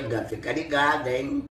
liga, 0.00 0.24
fica 0.24 0.52
ligado, 0.52 1.06
hein? 1.08 1.44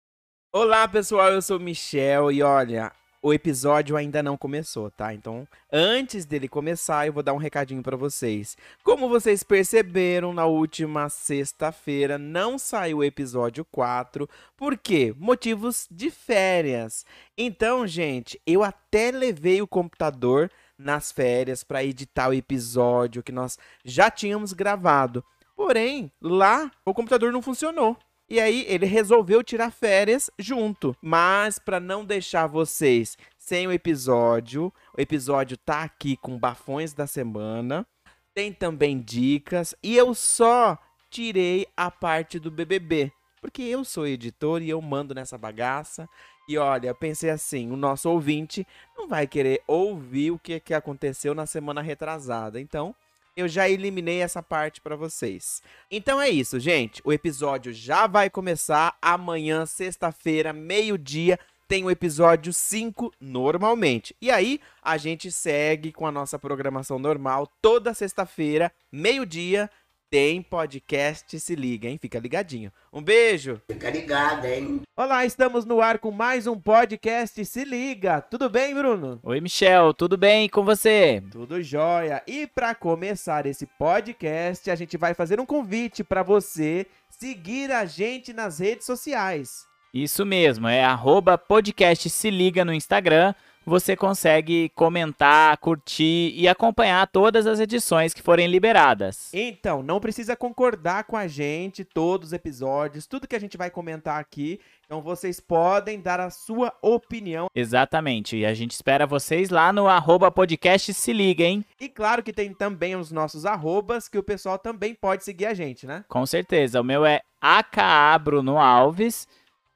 Olá, 0.54 0.88
pessoal, 0.88 1.32
eu 1.32 1.42
sou 1.42 1.58
o 1.58 1.60
Michel 1.60 2.32
e 2.32 2.42
olha, 2.42 2.92
o 3.22 3.34
episódio 3.34 3.96
ainda 3.96 4.24
não 4.24 4.36
começou, 4.36 4.90
tá? 4.90 5.14
Então, 5.14 5.48
antes 5.72 6.26
dele 6.26 6.48
começar, 6.48 7.06
eu 7.06 7.14
vou 7.14 7.22
dar 7.22 7.34
um 7.34 7.38
recadinho 7.38 7.84
para 7.84 7.96
vocês. 7.96 8.58
Como 8.84 9.08
vocês 9.08 9.44
perceberam, 9.44 10.34
na 10.34 10.46
última 10.46 11.08
sexta-feira 11.08 12.18
não 12.18 12.58
saiu 12.58 12.98
o 12.98 13.04
episódio 13.04 13.64
4, 13.66 14.28
por 14.58 14.78
quê? 14.78 15.14
Motivos 15.18 15.88
de 15.90 16.10
férias. 16.10 17.06
Então, 17.38 17.86
gente, 17.86 18.42
eu 18.46 18.64
até 18.64 19.12
levei 19.12 19.62
o 19.62 19.68
computador 19.68 20.52
nas 20.78 21.12
férias 21.12 21.64
para 21.64 21.84
editar 21.84 22.30
o 22.30 22.34
episódio 22.34 23.22
que 23.22 23.32
nós 23.32 23.58
já 23.86 24.10
tínhamos 24.10 24.52
gravado. 24.52 25.24
Porém, 25.56 26.12
lá 26.20 26.72
o 26.84 26.94
computador 26.94 27.32
não 27.32 27.42
funcionou. 27.42 27.96
E 28.32 28.40
aí 28.40 28.66
ele 28.70 28.86
resolveu 28.86 29.44
tirar 29.44 29.72
férias 29.72 30.32
junto. 30.40 30.96
Mas 31.02 31.60
para 31.60 31.82
não 31.82 32.06
deixar 32.06 32.48
vocês 32.48 33.18
sem 33.38 33.68
o 33.68 33.74
episódio, 33.74 34.72
o 34.98 35.02
episódio 35.02 35.58
tá 35.58 35.84
aqui 35.84 36.16
com 36.16 36.40
bafões 36.40 36.94
da 36.94 37.06
semana. 37.06 37.86
Tem 38.34 38.54
também 38.54 39.02
dicas 39.02 39.76
e 39.84 39.98
eu 39.98 40.14
só 40.14 40.78
tirei 41.10 41.68
a 41.76 41.92
parte 41.92 42.40
do 42.40 42.50
BBB, 42.50 43.12
porque 43.42 43.64
eu 43.64 43.84
sou 43.84 44.08
editor 44.08 44.62
e 44.62 44.70
eu 44.70 44.82
mando 44.82 45.14
nessa 45.14 45.38
bagaça. 45.38 46.08
E 46.48 46.58
olha, 46.58 46.96
pensei 46.96 47.32
assim, 47.32 47.70
o 47.70 47.76
nosso 47.76 48.10
ouvinte 48.10 48.66
não 48.98 49.10
vai 49.10 49.28
querer 49.28 49.62
ouvir 49.68 50.32
o 50.32 50.40
que, 50.40 50.58
que 50.62 50.74
aconteceu 50.74 51.36
na 51.36 51.46
semana 51.46 51.82
retrasada. 51.82 52.62
Então, 52.62 52.96
eu 53.36 53.48
já 53.48 53.70
eliminei 53.70 54.22
essa 54.22 54.44
parte 54.44 54.82
para 54.82 54.96
vocês. 54.96 55.62
Então 55.90 56.22
é 56.22 56.30
isso, 56.30 56.60
gente. 56.60 57.02
O 57.04 57.14
episódio 57.14 57.74
já 57.74 58.08
vai 58.08 58.30
começar 58.30 58.98
amanhã, 59.02 59.66
sexta-feira, 59.66 60.52
meio-dia. 60.54 61.40
Tem 61.68 61.86
o 61.86 61.92
episódio 61.92 62.52
5 62.52 63.14
normalmente. 63.20 64.14
E 64.22 64.30
aí, 64.30 64.60
a 64.82 64.98
gente 64.98 65.32
segue 65.32 65.94
com 65.94 66.06
a 66.06 66.12
nossa 66.12 66.38
programação 66.38 67.00
normal 67.00 67.50
toda 67.62 67.94
sexta-feira, 67.94 68.72
meio-dia, 68.92 69.70
tem 70.12 70.42
podcast 70.42 71.40
Se 71.40 71.56
Liga, 71.56 71.88
hein? 71.88 71.98
Fica 71.98 72.20
ligadinho. 72.20 72.70
Um 72.92 73.02
beijo. 73.02 73.62
Fica 73.72 73.90
ligado, 73.90 74.44
hein? 74.44 74.82
Olá, 74.94 75.26
estamos 75.26 75.64
no 75.64 75.80
ar 75.80 76.00
com 76.00 76.12
mais 76.12 76.46
um 76.48 76.60
podcast 76.60 77.46
Se 77.46 77.64
Liga. 77.64 78.20
Tudo 78.20 78.50
bem, 78.50 78.76
Bruno? 78.76 79.22
Oi, 79.24 79.40
Michel. 79.40 79.94
Tudo 79.94 80.18
bem 80.18 80.50
com 80.50 80.66
você? 80.66 81.24
Tudo 81.32 81.64
jóia. 81.64 82.22
E 82.28 82.46
para 82.46 82.76
começar 82.76 83.46
esse 83.46 83.66
podcast, 83.66 84.70
a 84.70 84.76
gente 84.76 84.98
vai 84.98 85.14
fazer 85.14 85.40
um 85.40 85.46
convite 85.46 86.04
para 86.04 86.24
você 86.24 86.86
seguir 87.10 87.72
a 87.72 87.86
gente 87.86 88.34
nas 88.34 88.60
redes 88.60 88.86
sociais. 88.86 89.66
Isso 89.94 90.26
mesmo, 90.26 90.68
é 90.68 90.84
arroba 90.84 91.38
podcast 91.38 92.10
Se 92.10 92.30
Liga 92.30 92.66
no 92.66 92.74
Instagram 92.74 93.34
você 93.66 93.96
consegue 93.96 94.70
comentar, 94.70 95.58
curtir 95.58 96.34
e 96.36 96.48
acompanhar 96.48 97.08
todas 97.08 97.46
as 97.46 97.60
edições 97.60 98.14
que 98.14 98.22
forem 98.22 98.48
liberadas. 98.48 99.30
Então, 99.34 99.84
não 99.84 100.00
precisa 100.00 100.36
concordar 100.36 101.04
com 101.04 101.16
a 101.16 101.28
gente 101.28 101.84
todos 101.84 102.30
os 102.30 102.34
episódios, 102.34 103.08
tudo 103.08 103.28
que 103.28 103.36
a 103.36 103.40
gente 103.40 103.58
vai 103.58 103.70
comentar 103.70 104.20
aqui. 104.20 104.60
Então, 104.86 105.02
vocês 105.02 105.40
podem 105.40 106.02
dar 106.02 106.20
a 106.20 106.30
sua 106.30 106.74
opinião. 106.82 107.48
Exatamente. 107.56 108.36
E 108.36 108.46
a 108.46 108.54
gente 108.54 108.72
espera 108.72 109.08
vocês 109.08 109.50
lá 109.50 109.72
no 109.72 109.88
arroba 109.88 110.30
podcast 110.30 110.94
se 110.94 111.14
liga, 111.14 111.44
hein? 111.44 111.64
E 111.80 111.88
claro 111.88 112.22
que 112.22 112.34
tem 112.34 112.54
também 112.54 112.96
os 112.96 113.12
nossos 113.12 113.46
arrobas, 113.46 114.10
que 114.10 114.18
o 114.18 114.24
pessoal 114.24 114.60
também 114.60 114.94
pode 114.94 115.24
seguir 115.24 115.46
a 115.46 115.54
gente, 115.54 115.88
né? 115.88 116.04
Com 116.10 116.26
certeza. 116.26 116.82
O 116.82 116.84
meu 116.84 117.06
é 117.06 117.22
AKA 117.40 118.20
Bruno 118.20 118.58
Alves. 118.58 119.28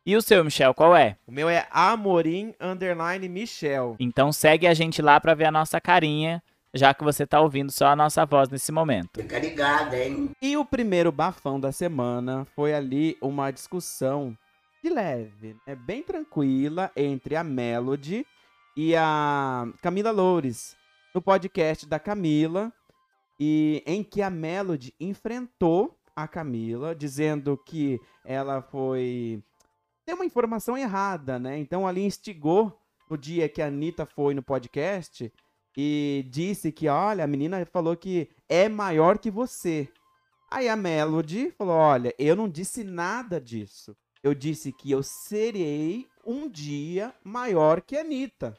E 0.07 0.15
o 0.15 0.21
seu, 0.21 0.43
Michel, 0.43 0.71
qual 0.71 0.95
é? 0.95 1.17
O 1.25 1.31
meu 1.31 1.49
é 1.49 1.67
Amorim 1.71 2.53
Underline 2.61 3.27
Michel. 3.27 3.95
Então 3.99 4.31
segue 4.31 4.67
a 4.67 4.73
gente 4.75 5.01
lá 5.01 5.19
para 5.19 5.33
ver 5.33 5.45
a 5.45 5.51
nossa 5.51 5.81
carinha, 5.81 6.43
já 6.71 6.93
que 6.93 7.03
você 7.03 7.25
tá 7.25 7.41
ouvindo 7.41 7.71
só 7.71 7.87
a 7.87 7.95
nossa 7.95 8.23
voz 8.23 8.47
nesse 8.47 8.71
momento. 8.71 9.19
Fica 9.19 9.39
ligado, 9.39 9.95
hein? 9.95 10.29
E 10.39 10.55
o 10.55 10.63
primeiro 10.63 11.11
bafão 11.11 11.59
da 11.59 11.71
semana 11.71 12.45
foi 12.55 12.75
ali 12.75 13.17
uma 13.19 13.49
discussão 13.49 14.37
de 14.83 14.91
leve, 14.91 15.55
é 15.65 15.71
né? 15.71 15.75
bem 15.75 16.03
tranquila 16.03 16.91
entre 16.95 17.35
a 17.35 17.43
Melody 17.43 18.27
e 18.77 18.95
a 18.95 19.67
Camila 19.81 20.11
Loures 20.11 20.77
no 21.15 21.21
podcast 21.21 21.87
da 21.87 21.97
Camila 21.97 22.71
e 23.39 23.81
em 23.87 24.03
que 24.03 24.21
a 24.21 24.29
Melody 24.29 24.93
enfrentou 24.99 25.97
a 26.15 26.27
Camila 26.27 26.93
dizendo 26.93 27.57
que 27.57 27.99
ela 28.23 28.61
foi 28.61 29.41
deu 30.05 30.15
uma 30.15 30.25
informação 30.25 30.77
errada, 30.77 31.39
né? 31.39 31.57
Então 31.57 31.87
ali 31.87 32.03
instigou 32.03 32.79
no 33.09 33.17
dia 33.17 33.49
que 33.49 33.61
a 33.61 33.67
Anitta 33.67 34.05
foi 34.05 34.33
no 34.33 34.43
podcast 34.43 35.31
e 35.77 36.25
disse 36.29 36.71
que, 36.71 36.87
olha, 36.87 37.23
a 37.23 37.27
menina 37.27 37.65
falou 37.65 37.95
que 37.95 38.29
é 38.47 38.69
maior 38.69 39.17
que 39.17 39.29
você. 39.29 39.89
Aí 40.49 40.69
a 40.69 40.75
Melody 40.75 41.51
falou: 41.51 41.75
olha, 41.75 42.13
eu 42.17 42.35
não 42.35 42.47
disse 42.47 42.83
nada 42.83 43.41
disso. 43.41 43.95
Eu 44.23 44.33
disse 44.33 44.71
que 44.71 44.89
eu 44.89 45.03
serei 45.03 46.07
um 46.25 46.49
dia 46.49 47.13
maior 47.23 47.81
que 47.81 47.95
a 47.95 48.01
Anitta, 48.01 48.57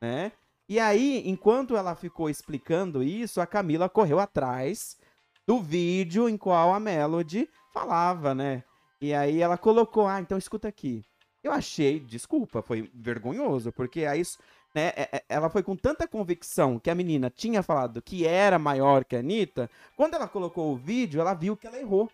né? 0.00 0.32
E 0.68 0.78
aí, 0.78 1.22
enquanto 1.26 1.76
ela 1.76 1.94
ficou 1.94 2.30
explicando 2.30 3.02
isso, 3.02 3.40
a 3.40 3.46
Camila 3.46 3.88
correu 3.88 4.20
atrás 4.20 4.96
do 5.46 5.60
vídeo 5.60 6.28
em 6.28 6.36
qual 6.36 6.72
a 6.72 6.78
Melody 6.78 7.48
falava, 7.72 8.34
né? 8.34 8.62
E 9.02 9.12
aí 9.12 9.42
ela 9.42 9.58
colocou, 9.58 10.06
ah, 10.06 10.20
então 10.20 10.38
escuta 10.38 10.68
aqui. 10.68 11.04
Eu 11.42 11.50
achei, 11.50 11.98
desculpa, 11.98 12.62
foi 12.62 12.88
vergonhoso, 12.94 13.72
porque 13.72 14.04
aí, 14.04 14.22
né, 14.72 14.92
é, 14.94 15.08
é, 15.16 15.24
ela 15.28 15.50
foi 15.50 15.60
com 15.64 15.74
tanta 15.74 16.06
convicção 16.06 16.78
que 16.78 16.88
a 16.88 16.94
menina 16.94 17.28
tinha 17.28 17.64
falado 17.64 18.00
que 18.00 18.24
era 18.24 18.60
maior 18.60 19.04
que 19.04 19.16
a 19.16 19.18
Anitta, 19.18 19.68
quando 19.96 20.14
ela 20.14 20.28
colocou 20.28 20.72
o 20.72 20.76
vídeo, 20.76 21.20
ela 21.20 21.34
viu 21.34 21.56
que 21.56 21.66
ela 21.66 21.80
errou, 21.80 22.08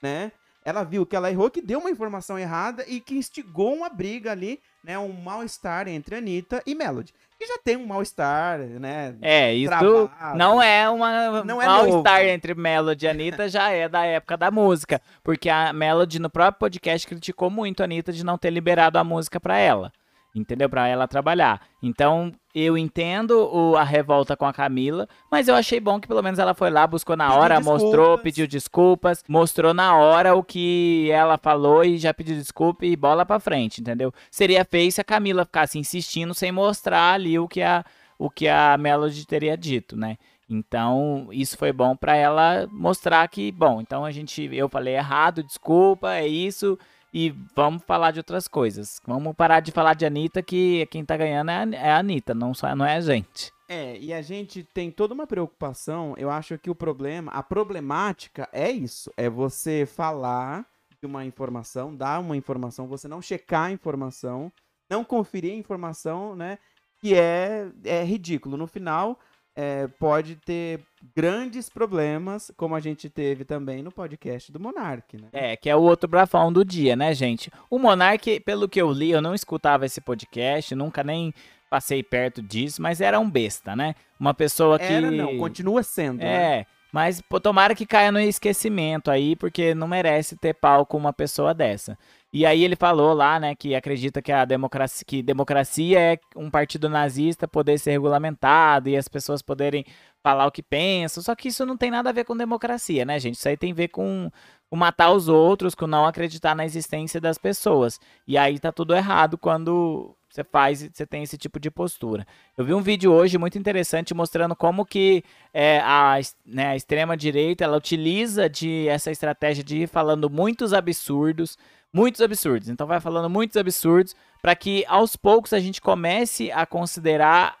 né? 0.00 0.30
Ela 0.68 0.84
viu 0.84 1.06
que 1.06 1.16
ela 1.16 1.30
errou, 1.30 1.50
que 1.50 1.62
deu 1.62 1.78
uma 1.78 1.90
informação 1.90 2.38
errada 2.38 2.84
e 2.86 3.00
que 3.00 3.16
instigou 3.16 3.74
uma 3.74 3.88
briga 3.88 4.32
ali, 4.32 4.60
né, 4.84 4.98
um 4.98 5.12
mal-estar 5.12 5.88
entre 5.88 6.16
Anitta 6.16 6.62
e 6.66 6.74
Melody 6.74 7.12
que 7.38 7.46
já 7.46 7.56
tem 7.56 7.76
um 7.76 7.86
mal-estar, 7.86 8.58
né? 8.58 9.14
É, 9.22 9.54
isso 9.54 9.70
travado. 9.70 10.36
não 10.36 10.60
é 10.60 10.90
uma 10.90 11.44
não 11.44 11.62
é 11.62 11.66
mal-estar 11.66 12.24
entre 12.24 12.52
Melody 12.52 13.06
e 13.06 13.08
Anitta, 13.08 13.48
já 13.48 13.70
é 13.70 13.88
da 13.88 14.04
época 14.04 14.36
da 14.36 14.50
música. 14.50 15.00
Porque 15.22 15.48
a 15.48 15.72
Melody, 15.72 16.18
no 16.18 16.28
próprio 16.28 16.58
podcast, 16.58 17.06
criticou 17.06 17.48
muito 17.48 17.80
a 17.80 17.84
Anitta 17.84 18.12
de 18.12 18.24
não 18.24 18.36
ter 18.36 18.50
liberado 18.50 18.98
a 18.98 19.04
música 19.04 19.38
para 19.38 19.56
ela 19.56 19.92
entendeu? 20.34 20.68
Para 20.68 20.88
ela 20.88 21.08
trabalhar. 21.08 21.60
Então, 21.82 22.32
eu 22.54 22.76
entendo 22.76 23.48
o, 23.52 23.76
a 23.76 23.84
revolta 23.84 24.36
com 24.36 24.46
a 24.46 24.52
Camila, 24.52 25.08
mas 25.30 25.48
eu 25.48 25.54
achei 25.54 25.80
bom 25.80 26.00
que 26.00 26.08
pelo 26.08 26.22
menos 26.22 26.38
ela 26.38 26.54
foi 26.54 26.70
lá, 26.70 26.86
buscou 26.86 27.16
na 27.16 27.34
hora, 27.34 27.56
pediu 27.56 27.72
mostrou, 27.72 28.18
pediu 28.18 28.46
desculpas, 28.46 29.22
mostrou 29.28 29.72
na 29.72 29.96
hora 29.96 30.34
o 30.34 30.42
que 30.42 31.10
ela 31.10 31.38
falou 31.38 31.84
e 31.84 31.98
já 31.98 32.12
pediu 32.12 32.36
desculpa 32.36 32.84
e 32.84 32.96
bola 32.96 33.24
para 33.24 33.40
frente, 33.40 33.80
entendeu? 33.80 34.12
Seria 34.30 34.64
feio 34.64 34.90
se 34.90 35.00
a 35.00 35.04
Camila 35.04 35.44
ficasse 35.44 35.78
insistindo 35.78 36.34
sem 36.34 36.50
mostrar 36.50 37.14
ali 37.14 37.38
o 37.38 37.48
que 37.48 37.62
a, 37.62 37.84
o 38.18 38.28
que 38.30 38.48
a 38.48 38.76
Melody 38.78 39.26
teria 39.26 39.56
dito, 39.56 39.96
né? 39.96 40.16
Então, 40.50 41.28
isso 41.30 41.58
foi 41.58 41.72
bom 41.72 41.94
para 41.94 42.16
ela 42.16 42.66
mostrar 42.72 43.28
que, 43.28 43.52
bom, 43.52 43.82
então 43.82 44.02
a 44.02 44.10
gente, 44.10 44.48
eu 44.50 44.66
falei 44.66 44.94
errado, 44.96 45.42
desculpa, 45.42 46.14
é 46.14 46.26
isso 46.26 46.78
e 47.12 47.34
vamos 47.54 47.82
falar 47.84 48.10
de 48.10 48.20
outras 48.20 48.46
coisas. 48.46 49.00
Vamos 49.06 49.34
parar 49.34 49.60
de 49.60 49.72
falar 49.72 49.94
de 49.94 50.06
Anitta, 50.06 50.42
que 50.42 50.86
quem 50.86 51.04
tá 51.04 51.16
ganhando 51.16 51.50
é 51.50 51.56
a, 51.56 51.68
é 51.72 51.90
a 51.90 51.98
Anitta, 51.98 52.34
não, 52.34 52.54
só, 52.54 52.74
não 52.74 52.84
é 52.84 52.96
a 52.96 53.00
gente. 53.00 53.52
É, 53.68 53.98
e 53.98 54.14
a 54.14 54.22
gente 54.22 54.62
tem 54.62 54.90
toda 54.90 55.12
uma 55.12 55.26
preocupação. 55.26 56.14
Eu 56.16 56.30
acho 56.30 56.58
que 56.58 56.70
o 56.70 56.74
problema, 56.74 57.30
a 57.32 57.42
problemática 57.42 58.48
é 58.52 58.70
isso: 58.70 59.12
é 59.16 59.28
você 59.28 59.84
falar 59.86 60.66
de 61.00 61.06
uma 61.06 61.24
informação, 61.24 61.94
dar 61.94 62.18
uma 62.18 62.36
informação, 62.36 62.88
você 62.88 63.06
não 63.06 63.22
checar 63.22 63.66
a 63.66 63.70
informação, 63.70 64.50
não 64.90 65.04
conferir 65.04 65.52
a 65.52 65.56
informação, 65.56 66.34
né? 66.34 66.58
Que 67.00 67.14
é, 67.14 67.70
é 67.84 68.02
ridículo. 68.02 68.56
No 68.56 68.66
final, 68.66 69.20
é, 69.60 69.88
pode 69.98 70.36
ter 70.36 70.78
grandes 71.16 71.68
problemas, 71.68 72.52
como 72.56 72.76
a 72.76 72.80
gente 72.80 73.10
teve 73.10 73.44
também 73.44 73.82
no 73.82 73.90
podcast 73.90 74.52
do 74.52 74.60
Monark, 74.60 75.16
né? 75.16 75.26
É, 75.32 75.56
que 75.56 75.68
é 75.68 75.74
o 75.74 75.80
outro 75.80 76.08
brafão 76.08 76.52
do 76.52 76.64
dia, 76.64 76.94
né, 76.94 77.12
gente? 77.12 77.50
O 77.68 77.76
Monark, 77.76 78.38
pelo 78.40 78.68
que 78.68 78.80
eu 78.80 78.92
li, 78.92 79.10
eu 79.10 79.20
não 79.20 79.34
escutava 79.34 79.84
esse 79.84 80.00
podcast, 80.00 80.76
nunca 80.76 81.02
nem 81.02 81.34
passei 81.68 82.04
perto 82.04 82.40
disso, 82.40 82.80
mas 82.80 83.00
era 83.00 83.18
um 83.18 83.28
besta, 83.28 83.74
né? 83.74 83.96
Uma 84.18 84.32
pessoa 84.32 84.78
que. 84.78 84.84
Era, 84.84 85.10
não, 85.10 85.36
continua 85.38 85.82
sendo. 85.82 86.22
É. 86.22 86.58
Né? 86.58 86.66
Mas 86.92 87.20
pô, 87.20 87.40
tomara 87.40 87.74
que 87.74 87.84
caia 87.84 88.12
no 88.12 88.20
esquecimento 88.20 89.10
aí, 89.10 89.34
porque 89.34 89.74
não 89.74 89.88
merece 89.88 90.36
ter 90.36 90.54
pau 90.54 90.86
com 90.86 90.96
uma 90.96 91.12
pessoa 91.12 91.52
dessa. 91.52 91.98
E 92.30 92.44
aí 92.44 92.62
ele 92.62 92.76
falou 92.76 93.14
lá, 93.14 93.40
né, 93.40 93.54
que 93.54 93.74
acredita 93.74 94.20
que 94.20 94.30
a 94.30 94.44
democracia, 94.44 95.04
que 95.06 95.22
democracia 95.22 95.98
é 95.98 96.18
um 96.36 96.50
partido 96.50 96.88
nazista 96.88 97.48
poder 97.48 97.78
ser 97.78 97.92
regulamentado 97.92 98.90
e 98.90 98.96
as 98.96 99.08
pessoas 99.08 99.40
poderem 99.40 99.84
falar 100.22 100.46
o 100.46 100.50
que 100.50 100.62
pensa. 100.62 101.22
Só 101.22 101.34
que 101.34 101.48
isso 101.48 101.64
não 101.64 101.76
tem 101.76 101.90
nada 101.90 102.10
a 102.10 102.12
ver 102.12 102.24
com 102.24 102.36
democracia, 102.36 103.04
né, 103.04 103.18
gente? 103.18 103.36
Isso 103.36 103.48
aí 103.48 103.56
tem 103.56 103.72
a 103.72 103.74
ver 103.74 103.88
com, 103.88 104.30
com 104.68 104.76
matar 104.76 105.10
os 105.12 105.26
outros, 105.26 105.74
com 105.74 105.86
não 105.86 106.04
acreditar 106.04 106.54
na 106.54 106.66
existência 106.66 107.18
das 107.20 107.38
pessoas. 107.38 107.98
E 108.26 108.36
aí 108.36 108.58
tá 108.58 108.70
tudo 108.70 108.94
errado 108.94 109.38
quando 109.38 110.14
você 110.28 110.44
faz, 110.44 110.88
você 110.92 111.06
tem 111.06 111.22
esse 111.22 111.38
tipo 111.38 111.58
de 111.58 111.70
postura. 111.70 112.26
Eu 112.56 112.64
vi 112.64 112.74
um 112.74 112.82
vídeo 112.82 113.12
hoje 113.12 113.38
muito 113.38 113.58
interessante 113.58 114.12
mostrando 114.12 114.54
como 114.54 114.84
que 114.84 115.24
é, 115.52 115.80
a, 115.80 116.16
né, 116.44 116.68
a 116.68 116.76
extrema 116.76 117.16
direita 117.16 117.64
ela 117.64 117.76
utiliza 117.76 118.48
de 118.48 118.86
essa 118.88 119.10
estratégia 119.10 119.64
de 119.64 119.78
ir 119.78 119.88
falando 119.88 120.28
muitos 120.28 120.74
absurdos, 120.74 121.56
muitos 121.92 122.20
absurdos. 122.20 122.68
Então 122.68 122.86
vai 122.86 123.00
falando 123.00 123.30
muitos 123.30 123.56
absurdos 123.56 124.14
para 124.40 124.54
que 124.54 124.84
aos 124.86 125.16
poucos 125.16 125.52
a 125.52 125.60
gente 125.60 125.80
comece 125.80 126.50
a 126.52 126.64
considerar 126.64 127.56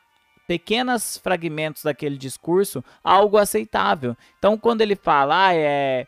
pequenos 0.48 1.18
fragmentos 1.18 1.82
daquele 1.82 2.16
discurso 2.16 2.82
algo 3.04 3.36
aceitável. 3.36 4.16
Então, 4.38 4.56
quando 4.56 4.80
ele 4.80 4.96
fala, 4.96 5.48
ah, 5.48 5.54
é, 5.54 6.06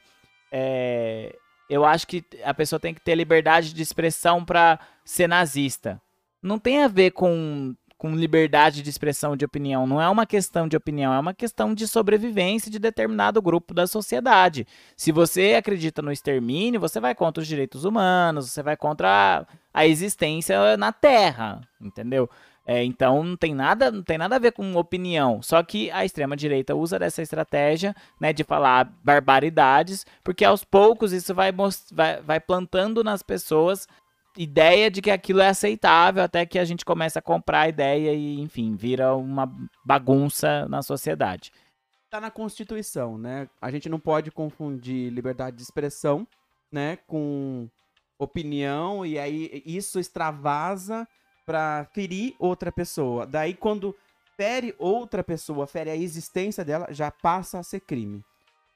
é, 0.51 1.37
eu 1.69 1.85
acho 1.85 2.07
que 2.07 2.25
a 2.43 2.55
pessoa 2.55 2.81
tem 2.81 2.95
que 2.95 3.03
ter 3.03 3.15
liberdade 3.15 3.75
de 3.75 3.83
expressão 3.83 4.43
para 4.43 4.81
ser 5.05 5.29
nazista. 5.29 6.01
Não 6.43 6.59
tem 6.59 6.83
a 6.83 6.89
ver 6.89 7.11
com, 7.11 7.77
com 8.01 8.17
liberdade 8.17 8.81
de 8.81 8.89
expressão 8.89 9.37
de 9.37 9.45
opinião. 9.45 9.87
Não 9.87 10.01
é 10.01 10.09
uma 10.09 10.25
questão 10.25 10.67
de 10.67 10.75
opinião, 10.75 11.13
é 11.13 11.19
uma 11.19 11.35
questão 11.35 11.75
de 11.75 11.87
sobrevivência 11.87 12.71
de 12.71 12.79
determinado 12.79 13.43
grupo 13.43 13.75
da 13.75 13.87
sociedade. 13.87 14.67
Se 14.97 15.13
você 15.13 15.53
acredita 15.59 16.01
no 16.01 16.11
extermínio, 16.11 16.81
você 16.81 16.99
vai 16.99 17.15
contra 17.15 17.43
os 17.43 17.47
direitos 17.47 17.85
humanos, 17.85 18.51
você 18.51 18.63
vai 18.63 18.75
contra 18.75 19.47
a, 19.75 19.81
a 19.83 19.87
existência 19.87 20.79
na 20.79 20.95
Terra, 20.95 21.61
entendeu? 21.79 22.27
É, 22.65 22.83
então 22.83 23.23
não 23.23 23.37
tem 23.37 23.55
nada, 23.55 23.91
não 23.91 24.03
tem 24.03 24.17
nada 24.17 24.37
a 24.37 24.39
ver 24.39 24.53
com 24.53 24.75
opinião. 24.77 25.43
Só 25.43 25.63
que 25.63 25.91
a 25.91 26.03
extrema 26.03 26.35
direita 26.35 26.75
usa 26.75 26.99
dessa 26.99 27.21
estratégia, 27.21 27.95
né, 28.19 28.33
de 28.33 28.45
falar 28.45 28.91
barbaridades, 29.05 30.07
porque 30.25 30.43
aos 30.43 30.65
poucos 30.65 31.13
isso 31.13 31.35
vai, 31.35 31.53
vai, 31.93 32.23
vai 32.23 32.41
plantando 32.41 33.05
nas 33.05 33.23
pessoas 33.23 33.87
ideia 34.37 34.91
de 34.91 35.03
que 35.03 35.11
aquilo 35.11 35.41
é 35.41 35.49
aceitável 35.49 36.23
até 36.23 36.47
que 36.47 36.59
a 36.59 36.65
gente 36.65 36.85
começa 36.85 37.19
a 37.19 37.23
comprar 37.23 37.63
a 37.63 37.69
ideia 37.69 38.13
e, 38.13 38.41
enfim, 38.41 38.75
vira 38.75 39.15
uma 39.15 39.53
bagunça 39.85 40.69
na 40.69 40.83
sociedade. 40.83 41.53
Tá 42.09 42.21
na 42.21 42.31
Constituição, 42.31 43.17
né? 43.17 43.49
A 43.61 43.71
gente 43.71 43.89
não 43.89 44.01
pode 44.01 44.31
confundir 44.31 45.13
liberdade 45.13 45.57
de 45.57 45.63
expressão, 45.63 46.27
né, 46.71 46.97
com 47.07 47.69
opinião 48.19 49.05
e 49.05 49.19
aí 49.19 49.63
isso 49.65 49.99
extravasa 49.99 51.07
para 51.47 51.85
ferir 51.93 52.35
outra 52.39 52.71
pessoa. 52.71 53.27
Daí, 53.27 53.55
quando 53.55 53.97
fere 54.37 54.75
outra 54.79 55.25
pessoa, 55.25 55.67
fere 55.67 55.91
a 55.91 55.97
existência 55.97 56.65
dela, 56.65 56.87
já 56.91 57.11
passa 57.11 57.59
a 57.59 57.63
ser 57.63 57.81
crime. 57.81 58.25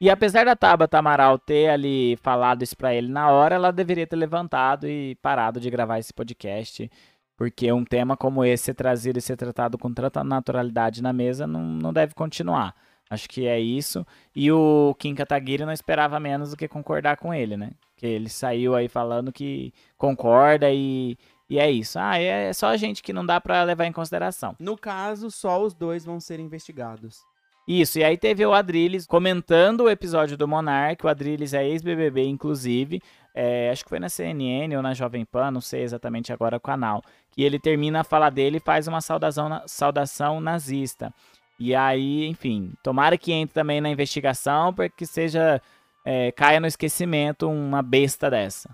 E 0.00 0.10
apesar 0.10 0.44
da 0.44 0.56
Tabata 0.56 0.98
Amaral 0.98 1.38
ter 1.38 1.68
ali 1.70 2.16
falado 2.16 2.62
isso 2.62 2.76
pra 2.76 2.94
ele 2.94 3.08
na 3.08 3.30
hora, 3.30 3.54
ela 3.54 3.70
deveria 3.72 4.06
ter 4.06 4.16
levantado 4.16 4.88
e 4.88 5.14
parado 5.16 5.60
de 5.60 5.70
gravar 5.70 5.98
esse 5.98 6.12
podcast. 6.12 6.90
Porque 7.36 7.72
um 7.72 7.84
tema 7.84 8.16
como 8.16 8.44
esse 8.44 8.64
ser 8.64 8.74
trazido 8.74 9.18
e 9.18 9.22
ser 9.22 9.36
tratado 9.36 9.76
com 9.78 9.92
tanta 9.92 10.22
naturalidade 10.22 11.02
na 11.02 11.12
mesa 11.12 11.46
não, 11.46 11.62
não 11.62 11.92
deve 11.92 12.14
continuar. 12.14 12.74
Acho 13.10 13.28
que 13.28 13.46
é 13.46 13.58
isso. 13.60 14.06
E 14.34 14.50
o 14.50 14.94
Kim 14.98 15.14
Kataguiri 15.14 15.64
não 15.64 15.72
esperava 15.72 16.18
menos 16.20 16.50
do 16.50 16.56
que 16.56 16.68
concordar 16.68 17.16
com 17.16 17.34
ele, 17.34 17.56
né? 17.56 17.72
Que 17.96 18.06
ele 18.06 18.28
saiu 18.28 18.74
aí 18.74 18.88
falando 18.88 19.32
que 19.32 19.72
concorda 19.96 20.70
e 20.70 21.16
e 21.48 21.58
é 21.58 21.70
isso. 21.70 21.98
Ah, 21.98 22.18
é 22.18 22.52
só 22.52 22.68
a 22.68 22.76
gente 22.76 23.02
que 23.02 23.12
não 23.12 23.24
dá 23.24 23.40
para 23.40 23.62
levar 23.62 23.84
em 23.84 23.92
consideração. 23.92 24.56
No 24.58 24.76
caso, 24.78 25.30
só 25.30 25.62
os 25.62 25.74
dois 25.74 26.04
vão 26.04 26.18
ser 26.18 26.40
investigados. 26.40 27.22
Isso, 27.66 27.98
e 27.98 28.04
aí 28.04 28.18
teve 28.18 28.44
o 28.44 28.52
Adrilles 28.52 29.06
comentando 29.06 29.84
o 29.84 29.90
episódio 29.90 30.36
do 30.36 30.46
Monark. 30.46 31.04
O 31.04 31.08
Adrilles 31.08 31.54
é 31.54 31.66
ex-BBB, 31.66 32.24
inclusive. 32.24 33.00
É, 33.34 33.70
acho 33.70 33.82
que 33.82 33.88
foi 33.88 33.98
na 33.98 34.10
CNN 34.10 34.76
ou 34.76 34.82
na 34.82 34.92
Jovem 34.92 35.24
Pan, 35.24 35.50
não 35.50 35.62
sei 35.62 35.82
exatamente 35.82 36.30
agora 36.30 36.58
o 36.58 36.60
canal. 36.60 37.02
Que 37.30 37.42
ele 37.42 37.58
termina 37.58 38.00
a 38.00 38.04
fala 38.04 38.28
dele 38.28 38.58
e 38.58 38.60
faz 38.60 38.86
uma 38.86 39.00
saudação, 39.00 39.62
saudação 39.66 40.40
nazista. 40.40 41.12
E 41.58 41.74
aí, 41.74 42.26
enfim, 42.26 42.74
tomara 42.82 43.16
que 43.16 43.32
entre 43.32 43.54
também 43.54 43.80
na 43.80 43.88
investigação 43.88 44.72
para 44.72 44.88
que 44.88 45.06
seja. 45.06 45.60
É, 46.06 46.30
caia 46.32 46.60
no 46.60 46.66
esquecimento 46.66 47.48
uma 47.48 47.80
besta 47.80 48.28
dessa. 48.28 48.68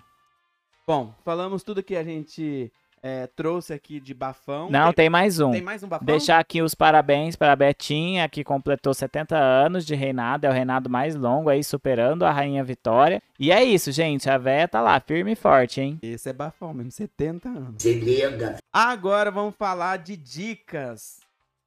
Bom, 0.85 1.15
falamos 1.25 1.63
tudo 1.63 1.81
que 1.81 1.95
a 1.95 2.03
gente 2.03 2.73
é, 3.03 3.27
trouxe 3.27 3.73
aqui 3.73 3.99
de 3.99 4.13
bafão. 4.13 4.71
Não, 4.71 4.87
tem, 4.87 5.05
tem, 5.05 5.11
mais 5.11 5.41
um. 5.41 5.51
Tem 5.51 5.63
mais 5.63 5.83
um 5.83 5.89
bafão? 5.89 6.05
Deixar 6.05 6.39
aqui 6.39 6.61
os 6.61 6.75
parabéns 6.75 7.35
para 7.35 7.53
a 7.53 7.57
Betinha, 7.57 8.29
que 8.29 8.45
completou 8.45 8.93
70 8.93 9.37
anos 9.37 9.87
de 9.87 9.95
reinado. 9.95 10.47
É 10.47 10.51
o 10.51 10.53
reinado 10.53 10.91
mais 10.91 11.15
longo 11.15 11.49
aí, 11.49 11.65
superando 11.65 12.25
a 12.25 12.31
Rainha 12.31 12.63
Vitória. 12.63 13.23
E 13.39 13.51
é 13.51 13.65
isso, 13.65 13.91
gente. 13.91 14.29
A 14.29 14.37
véia 14.37 14.69
tá 14.69 14.81
lá, 14.81 15.01
firme 15.01 15.33
e 15.33 15.37
forte, 15.37 15.81
hein? 15.81 15.99
Esse 16.03 16.29
é 16.29 16.33
bafão 16.33 16.75
mesmo, 16.75 16.91
70 16.91 17.49
anos. 17.49 17.75
Se 17.79 17.95
liga. 17.95 18.57
Agora 18.73 19.31
vamos 19.31 19.55
falar 19.57 19.97
de 19.97 20.17
dicas. 20.17 21.21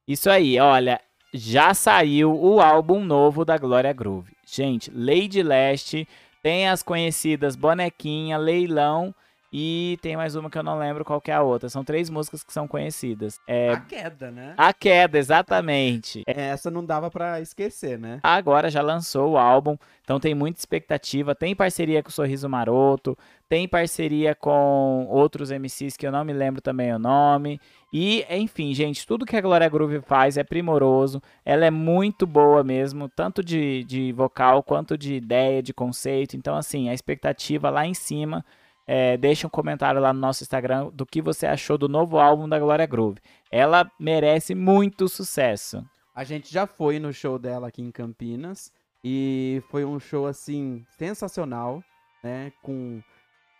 Isso 0.06 0.30
aí, 0.30 0.58
olha. 0.60 1.00
Já 1.32 1.74
saiu 1.74 2.32
o 2.32 2.60
álbum 2.60 3.04
novo 3.04 3.44
da 3.44 3.58
Glória 3.58 3.92
Groove. 3.92 4.30
Gente, 4.46 4.88
Lady 4.94 5.42
Leste 5.42 6.06
tem 6.40 6.68
as 6.68 6.80
conhecidas 6.80 7.56
Bonequinha, 7.56 8.36
Leilão 8.36 9.12
e 9.56 9.96
tem 10.02 10.16
mais 10.16 10.34
uma 10.34 10.50
que 10.50 10.58
eu 10.58 10.64
não 10.64 10.76
lembro 10.76 11.04
qual 11.04 11.22
é 11.28 11.32
a 11.32 11.40
outra. 11.40 11.68
São 11.68 11.84
três 11.84 12.10
músicas 12.10 12.42
que 12.42 12.52
são 12.52 12.66
conhecidas. 12.66 13.38
É... 13.46 13.70
A 13.70 13.80
Queda, 13.82 14.28
né? 14.32 14.52
A 14.56 14.72
Queda, 14.72 15.16
exatamente. 15.16 16.24
É, 16.26 16.48
essa 16.48 16.72
não 16.72 16.84
dava 16.84 17.08
para 17.08 17.40
esquecer, 17.40 17.96
né? 17.96 18.18
Agora 18.20 18.68
já 18.68 18.82
lançou 18.82 19.30
o 19.30 19.38
álbum, 19.38 19.76
então 20.02 20.18
tem 20.18 20.34
muita 20.34 20.58
expectativa. 20.58 21.36
Tem 21.36 21.54
parceria 21.54 22.02
com 22.02 22.08
o 22.08 22.12
Sorriso 22.12 22.48
Maroto, 22.48 23.16
tem 23.48 23.68
parceria 23.68 24.34
com 24.34 25.06
outros 25.08 25.52
MCs 25.52 25.96
que 25.96 26.04
eu 26.04 26.10
não 26.10 26.24
me 26.24 26.32
lembro 26.32 26.60
também 26.60 26.92
o 26.92 26.98
nome. 26.98 27.60
E, 27.92 28.26
enfim, 28.28 28.74
gente, 28.74 29.06
tudo 29.06 29.24
que 29.24 29.36
a 29.36 29.40
Glória 29.40 29.68
Groove 29.68 30.00
faz 30.00 30.36
é 30.36 30.42
primoroso. 30.42 31.22
Ela 31.44 31.66
é 31.66 31.70
muito 31.70 32.26
boa 32.26 32.64
mesmo, 32.64 33.08
tanto 33.08 33.40
de, 33.40 33.84
de 33.84 34.10
vocal 34.10 34.64
quanto 34.64 34.98
de 34.98 35.14
ideia, 35.14 35.62
de 35.62 35.72
conceito. 35.72 36.36
Então, 36.36 36.56
assim, 36.56 36.88
a 36.88 36.92
expectativa 36.92 37.70
lá 37.70 37.86
em 37.86 37.94
cima. 37.94 38.44
É, 38.86 39.16
deixa 39.16 39.46
um 39.46 39.50
comentário 39.50 40.00
lá 40.00 40.12
no 40.12 40.20
nosso 40.20 40.42
Instagram 40.42 40.90
do 40.92 41.06
que 41.06 41.22
você 41.22 41.46
achou 41.46 41.78
do 41.78 41.88
novo 41.88 42.18
álbum 42.18 42.48
da 42.48 42.58
Glória 42.58 42.86
Groove. 42.86 43.20
Ela 43.50 43.90
merece 43.98 44.54
muito 44.54 45.08
sucesso. 45.08 45.84
A 46.14 46.22
gente 46.22 46.52
já 46.52 46.66
foi 46.66 46.98
no 46.98 47.12
show 47.12 47.38
dela 47.38 47.68
aqui 47.68 47.82
em 47.82 47.90
Campinas 47.90 48.72
e 49.02 49.62
foi 49.70 49.84
um 49.84 49.98
show 49.98 50.26
assim 50.26 50.84
sensacional, 50.96 51.82
né? 52.22 52.52
Com 52.62 53.02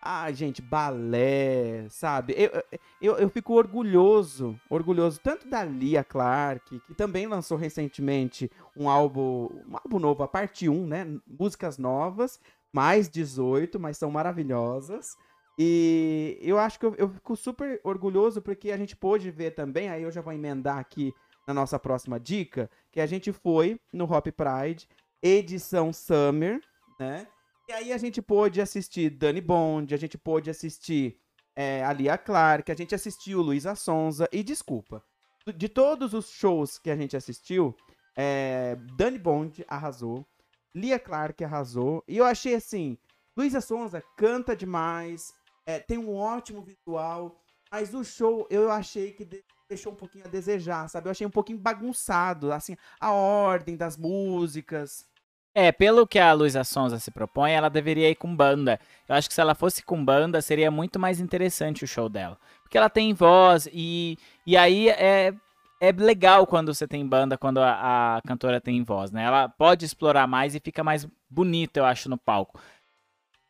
ah, 0.07 0.31
gente, 0.31 0.61
balé, 0.61 1.87
sabe? 1.89 2.35
Eu, 2.37 2.63
eu, 3.01 3.17
eu 3.17 3.31
fico 3.31 3.55
orgulhoso, 3.55 4.61
orgulhoso 4.69 5.19
tanto 5.19 5.49
da 5.49 5.65
Lia 5.65 6.05
Clark, 6.05 6.79
que 6.81 6.95
também 6.95 7.27
lançou 7.27 7.57
recentemente 7.57 8.51
um 8.77 8.87
álbum, 8.91 9.49
um 9.67 9.77
álbum 9.83 9.99
novo, 9.99 10.23
a 10.23 10.29
parte 10.29 10.69
1, 10.69 10.87
né? 10.87 11.07
Músicas 11.27 11.79
novas, 11.79 12.39
mais 12.75 13.09
18, 13.09 13.79
mas 13.79 13.97
são 13.97 14.11
maravilhosas. 14.11 15.17
E 15.57 16.37
eu 16.43 16.59
acho 16.59 16.79
que 16.81 16.87
eu, 16.87 16.95
eu 16.97 17.09
fico 17.09 17.37
super 17.37 17.81
orgulhoso 17.85 18.43
porque 18.43 18.73
a 18.73 18.77
gente 18.77 18.97
pôde 18.97 19.31
ver 19.31 19.53
também, 19.53 19.89
aí 19.89 20.03
eu 20.03 20.11
já 20.11 20.21
vou 20.21 20.33
emendar 20.33 20.79
aqui 20.79 21.15
na 21.47 21.55
nossa 21.55 21.79
próxima 21.79 22.19
dica, 22.19 22.69
que 22.91 23.01
a 23.01 23.07
gente 23.07 23.33
foi 23.33 23.79
no 23.93 24.05
Hop 24.05 24.27
Pride, 24.27 24.89
edição 25.23 25.93
Summer, 25.93 26.61
né? 26.99 27.27
E 27.69 27.73
aí 27.73 27.93
a 27.93 27.99
gente 27.99 28.21
pôde 28.21 28.61
assistir 28.61 29.11
Dani 29.11 29.41
Bond, 29.41 29.95
a 29.95 29.97
gente 29.97 30.19
pôde 30.19 30.51
assistir 30.51 31.17
é, 31.55 31.83
Lia 31.95 32.19
Clark, 32.19 32.71
a 32.73 32.75
gente 32.75 32.95
assistiu 32.95 33.41
Luísa 33.41 33.75
Sonza. 33.75 34.29
E 34.33 34.43
desculpa, 34.43 35.03
de 35.57 35.69
todos 35.69 36.13
os 36.13 36.29
shows 36.29 36.79
que 36.79 36.91
a 36.91 36.97
gente 36.97 37.17
assistiu, 37.17 37.75
é, 38.17 38.77
Dani 38.97 39.19
Bond 39.19 39.65
arrasou, 39.69 40.27
Lia 40.75 40.99
Clark 40.99 41.43
arrasou. 41.45 42.03
E 42.09 42.17
eu 42.17 42.25
achei 42.25 42.55
assim, 42.55 42.99
Luísa 43.37 43.61
Sonza 43.61 44.03
canta 44.17 44.57
demais, 44.57 45.33
é, 45.67 45.79
tem 45.79 45.99
um 45.99 46.15
ótimo 46.15 46.63
visual, 46.63 47.41
mas 47.71 47.95
o 47.95 48.05
show 48.05 48.47
eu 48.51 48.71
achei 48.71 49.13
que 49.13 49.29
deixou 49.69 49.93
um 49.93 49.97
pouquinho 49.97 50.25
a 50.27 50.29
desejar, 50.29 50.89
sabe? 50.89 51.09
Eu 51.09 51.11
achei 51.11 51.27
um 51.27 51.31
pouquinho 51.31 51.59
bagunçado, 51.59 52.53
assim, 52.53 52.77
a 53.01 53.13
ordem 53.13 53.77
das 53.77 53.97
músicas. 53.97 55.07
É, 55.57 55.71
pelo 55.71 56.07
que 56.07 56.19
a 56.19 56.33
Luísa 56.33 56.65
Sonza 56.65 56.99
se 56.99 57.13
propõe, 57.13 57.53
ela 57.53 57.69
deveria 57.69 58.11
ir 58.11 58.17
com 58.17 58.35
banda. 58.35 58.79
Eu 59.09 59.15
acho 59.15 59.29
que 59.29 59.35
se 59.35 59.41
ela 59.41 59.55
fosse 59.55 59.85
com 59.85 60.05
banda, 60.05 60.43
seria 60.43 60.69
muito 60.69 60.99
mais 60.99 61.21
interessante 61.21 61.85
o 61.85 61.89
show 61.89 62.09
dela. 62.09 62.37
Porque 62.63 62.77
ela 62.77 62.91
tem 62.91 63.15
voz 63.15 63.69
e, 63.73 64.19
e 64.45 64.57
aí 64.57 64.89
é, 64.89 65.33
é 65.89 65.93
legal 65.93 66.47
quando 66.47 66.73
você 66.75 66.87
tem 66.87 67.07
banda, 67.07 67.39
quando 67.39 67.59
a, 67.59 68.17
a 68.17 68.23
cantora 68.23 68.61
tem 68.61 68.83
voz, 68.83 69.11
né? 69.11 69.25
Ela 69.25 69.49
pode 69.49 69.85
explorar 69.85 70.27
mais 70.27 70.55
e 70.55 70.61
fica 70.61 70.83
mais 70.83 71.07
bonita, 71.29 71.81
eu 71.81 71.85
acho, 71.85 72.09
no 72.09 72.19
palco. 72.19 72.61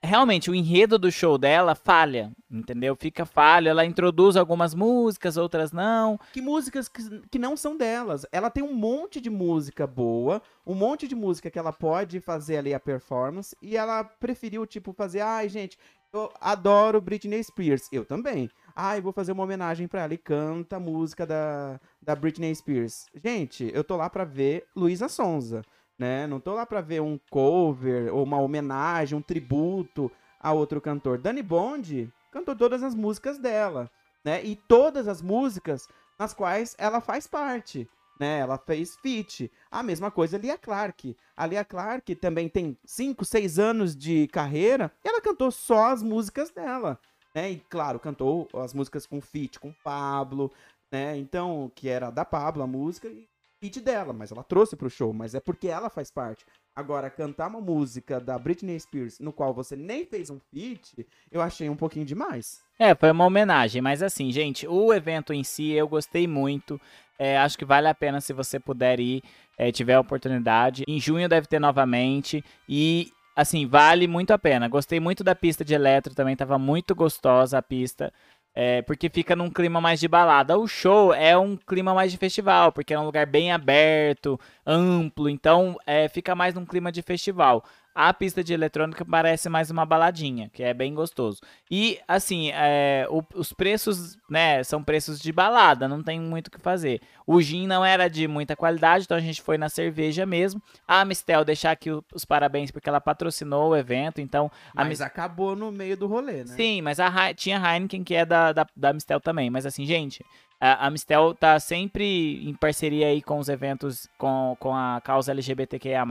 Realmente 0.04 0.50
o 0.50 0.54
enredo 0.54 0.98
do 0.98 1.10
show 1.10 1.38
dela 1.38 1.74
falha, 1.74 2.32
entendeu? 2.50 2.94
Fica 2.94 3.24
falha, 3.24 3.70
ela 3.70 3.84
introduz 3.84 4.36
algumas 4.36 4.74
músicas, 4.74 5.36
outras 5.36 5.72
não. 5.72 6.18
Que 6.32 6.40
músicas 6.40 6.88
que, 6.88 7.02
que 7.30 7.38
não 7.38 7.56
são 7.56 7.76
delas. 7.76 8.26
Ela 8.30 8.50
tem 8.50 8.62
um 8.62 8.74
monte 8.74 9.20
de 9.20 9.30
música 9.30 9.86
boa, 9.86 10.42
um 10.66 10.74
monte 10.74 11.08
de 11.08 11.14
música 11.14 11.50
que 11.50 11.58
ela 11.58 11.72
pode 11.72 12.20
fazer 12.20 12.58
ali 12.58 12.74
a 12.74 12.80
performance, 12.80 13.56
e 13.60 13.76
ela 13.76 14.04
preferiu, 14.04 14.66
tipo, 14.66 14.92
fazer, 14.92 15.20
ai, 15.20 15.48
gente, 15.48 15.78
eu 16.12 16.32
adoro 16.40 17.00
Britney 17.00 17.42
Spears. 17.42 17.88
Eu 17.90 18.04
também. 18.04 18.48
Ai, 18.76 19.00
vou 19.00 19.12
fazer 19.12 19.32
uma 19.32 19.42
homenagem 19.42 19.88
pra 19.88 20.02
ela 20.02 20.14
e 20.14 20.18
canta 20.18 20.76
a 20.76 20.80
música 20.80 21.26
da, 21.26 21.80
da 22.00 22.14
Britney 22.14 22.54
Spears. 22.54 23.06
Gente, 23.14 23.70
eu 23.74 23.82
tô 23.82 23.96
lá 23.96 24.08
pra 24.08 24.24
ver 24.24 24.64
Luísa 24.76 25.08
Sonza 25.08 25.62
né? 25.98 26.26
Não 26.26 26.40
tô 26.40 26.54
lá 26.54 26.66
para 26.66 26.80
ver 26.80 27.00
um 27.00 27.18
cover 27.30 28.12
ou 28.14 28.22
uma 28.22 28.38
homenagem, 28.38 29.16
um 29.16 29.22
tributo 29.22 30.10
a 30.40 30.52
outro 30.52 30.80
cantor. 30.80 31.18
Dani 31.18 31.42
Bond 31.42 32.12
cantou 32.30 32.54
todas 32.56 32.82
as 32.82 32.94
músicas 32.94 33.38
dela, 33.38 33.90
né? 34.24 34.44
E 34.44 34.56
todas 34.56 35.08
as 35.08 35.22
músicas 35.22 35.88
nas 36.18 36.34
quais 36.34 36.74
ela 36.78 37.00
faz 37.00 37.26
parte, 37.26 37.88
né? 38.18 38.40
Ela 38.40 38.58
fez 38.58 38.96
feat. 38.96 39.50
A 39.70 39.82
mesma 39.82 40.10
coisa 40.10 40.38
Lia 40.38 40.58
Clark. 40.58 41.16
A 41.36 41.46
Lia 41.46 41.64
Clark 41.64 42.14
também 42.16 42.48
tem 42.48 42.76
5, 42.84 43.24
6 43.24 43.58
anos 43.58 43.96
de 43.96 44.28
carreira 44.28 44.92
e 45.04 45.08
ela 45.08 45.20
cantou 45.20 45.50
só 45.50 45.86
as 45.86 46.02
músicas 46.02 46.50
dela, 46.50 46.98
né? 47.34 47.52
E 47.52 47.60
claro, 47.68 47.98
cantou 47.98 48.48
as 48.54 48.74
músicas 48.74 49.06
com 49.06 49.20
feat 49.20 49.58
com 49.60 49.72
Pablo, 49.84 50.52
né? 50.90 51.16
Então, 51.16 51.70
que 51.74 51.88
era 51.88 52.10
da 52.10 52.24
Pablo 52.24 52.62
a 52.62 52.66
música 52.66 53.08
e 53.08 53.28
hit 53.64 53.80
dela, 53.80 54.12
mas 54.12 54.30
ela 54.30 54.44
trouxe 54.44 54.76
pro 54.76 54.90
show, 54.90 55.12
mas 55.12 55.34
é 55.34 55.40
porque 55.40 55.68
ela 55.68 55.88
faz 55.88 56.10
parte. 56.10 56.44
Agora, 56.76 57.08
cantar 57.08 57.48
uma 57.48 57.60
música 57.60 58.20
da 58.20 58.38
Britney 58.38 58.78
Spears 58.78 59.18
no 59.18 59.32
qual 59.32 59.54
você 59.54 59.74
nem 59.74 60.04
fez 60.04 60.28
um 60.28 60.38
feat, 60.52 61.06
eu 61.30 61.40
achei 61.40 61.68
um 61.70 61.76
pouquinho 61.76 62.04
demais. 62.04 62.62
É, 62.78 62.94
foi 62.94 63.10
uma 63.10 63.24
homenagem, 63.24 63.80
mas 63.80 64.02
assim, 64.02 64.30
gente, 64.30 64.66
o 64.66 64.92
evento 64.92 65.32
em 65.32 65.42
si 65.42 65.70
eu 65.70 65.88
gostei 65.88 66.26
muito. 66.26 66.80
É, 67.18 67.38
acho 67.38 67.56
que 67.56 67.64
vale 67.64 67.88
a 67.88 67.94
pena 67.94 68.20
se 68.20 68.32
você 68.32 68.58
puder 68.58 69.00
ir, 69.00 69.22
é, 69.56 69.72
tiver 69.72 69.94
a 69.94 70.00
oportunidade. 70.00 70.84
Em 70.86 71.00
junho 71.00 71.28
deve 71.28 71.46
ter 71.46 71.60
novamente 71.60 72.44
e 72.68 73.10
assim, 73.34 73.66
vale 73.66 74.06
muito 74.06 74.32
a 74.32 74.38
pena. 74.38 74.68
Gostei 74.68 75.00
muito 75.00 75.24
da 75.24 75.34
pista 75.34 75.64
de 75.64 75.74
eletro 75.74 76.14
também, 76.14 76.36
tava 76.36 76.58
muito 76.58 76.94
gostosa 76.94 77.58
a 77.58 77.62
pista. 77.62 78.12
É, 78.54 78.82
porque 78.82 79.08
fica 79.08 79.34
num 79.34 79.50
clima 79.50 79.80
mais 79.80 79.98
de 79.98 80.06
balada. 80.06 80.56
O 80.56 80.68
show 80.68 81.12
é 81.12 81.36
um 81.36 81.56
clima 81.56 81.92
mais 81.92 82.12
de 82.12 82.18
festival, 82.18 82.70
porque 82.70 82.94
é 82.94 82.98
um 82.98 83.04
lugar 83.04 83.26
bem 83.26 83.50
aberto, 83.50 84.38
amplo, 84.64 85.28
então 85.28 85.76
é, 85.86 86.08
fica 86.08 86.34
mais 86.34 86.54
num 86.54 86.64
clima 86.64 86.92
de 86.92 87.02
festival. 87.02 87.64
A 87.94 88.12
pista 88.12 88.42
de 88.42 88.52
eletrônica 88.52 89.04
parece 89.04 89.48
mais 89.48 89.70
uma 89.70 89.86
baladinha, 89.86 90.50
que 90.52 90.64
é 90.64 90.74
bem 90.74 90.92
gostoso. 90.92 91.40
E, 91.70 92.00
assim, 92.08 92.50
é, 92.52 93.06
o, 93.08 93.22
os 93.34 93.52
preços, 93.52 94.18
né, 94.28 94.64
são 94.64 94.82
preços 94.82 95.20
de 95.20 95.30
balada, 95.30 95.86
não 95.86 96.02
tem 96.02 96.20
muito 96.20 96.48
o 96.48 96.50
que 96.50 96.58
fazer. 96.58 97.00
O 97.24 97.40
gin 97.40 97.68
não 97.68 97.84
era 97.84 98.08
de 98.08 98.26
muita 98.26 98.56
qualidade, 98.56 99.04
então 99.04 99.16
a 99.16 99.20
gente 99.20 99.40
foi 99.40 99.56
na 99.56 99.68
cerveja 99.68 100.26
mesmo. 100.26 100.60
A 100.88 101.04
Mistel, 101.04 101.44
deixar 101.44 101.70
aqui 101.70 101.90
os 102.12 102.24
parabéns, 102.24 102.72
porque 102.72 102.88
ela 102.88 103.00
patrocinou 103.00 103.70
o 103.70 103.76
evento, 103.76 104.20
então... 104.20 104.50
mas 104.74 104.88
Mis... 104.88 105.00
acabou 105.00 105.54
no 105.54 105.70
meio 105.70 105.96
do 105.96 106.08
rolê, 106.08 106.38
né? 106.38 106.56
Sim, 106.56 106.82
mas 106.82 106.98
a, 106.98 107.32
tinha 107.32 107.58
Heineken, 107.58 108.02
que 108.02 108.14
é 108.16 108.26
da, 108.26 108.52
da, 108.52 108.66
da 108.74 108.92
Mistel 108.92 109.20
também. 109.20 109.50
Mas, 109.50 109.66
assim, 109.66 109.86
gente, 109.86 110.24
a, 110.60 110.86
a 110.86 110.90
Mistel 110.90 111.34
tá 111.34 111.60
sempre 111.60 112.48
em 112.48 112.54
parceria 112.54 113.08
aí 113.08 113.20
com 113.20 113.38
os 113.38 113.48
eventos, 113.48 114.08
com, 114.16 114.56
com 114.58 114.74
a 114.74 115.00
causa 115.02 115.30
LGBTQIA+, 115.30 116.04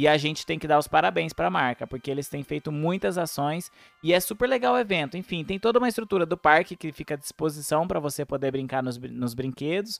e 0.00 0.08
a 0.08 0.16
gente 0.16 0.46
tem 0.46 0.58
que 0.58 0.66
dar 0.66 0.78
os 0.78 0.88
parabéns 0.88 1.34
para 1.34 1.48
a 1.48 1.50
marca, 1.50 1.86
porque 1.86 2.10
eles 2.10 2.26
têm 2.26 2.42
feito 2.42 2.72
muitas 2.72 3.18
ações 3.18 3.70
e 4.02 4.14
é 4.14 4.18
super 4.18 4.48
legal 4.48 4.72
o 4.72 4.78
evento. 4.78 5.14
Enfim, 5.14 5.44
tem 5.44 5.58
toda 5.58 5.78
uma 5.78 5.90
estrutura 5.90 6.24
do 6.24 6.38
parque 6.38 6.74
que 6.74 6.90
fica 6.90 7.12
à 7.12 7.16
disposição 7.18 7.86
para 7.86 8.00
você 8.00 8.24
poder 8.24 8.50
brincar 8.50 8.82
nos, 8.82 8.96
nos 8.96 9.34
brinquedos. 9.34 9.98